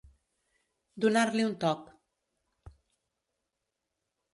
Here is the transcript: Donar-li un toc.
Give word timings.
Donar-li 1.05 1.47
un 1.49 1.55
toc. 1.67 1.85